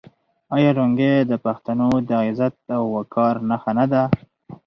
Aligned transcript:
آیا 0.55 0.71
لونګۍ 0.77 1.13
د 1.31 1.33
پښتنو 1.45 1.89
د 2.09 2.11
عزت 2.25 2.55
او 2.75 2.83
وقار 2.97 3.35
نښه 3.49 3.71
نه 3.77 3.85
ده؟ 3.91 4.03